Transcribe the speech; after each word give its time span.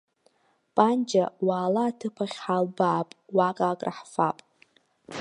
Панџьа, 0.75 1.25
уаала 1.45 1.83
аҭыԥ 1.89 2.17
ахь 2.25 2.37
ҳалбаап, 2.43 3.09
уаҟа 3.35 3.65
акраҳфап. 3.69 4.37